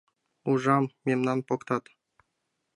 [0.49, 1.83] Ужам— мемнам поктат.